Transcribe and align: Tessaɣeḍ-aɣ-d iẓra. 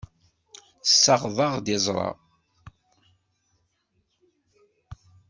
Tessaɣeḍ-aɣ-d 0.83 1.67
iẓra. 1.75 2.09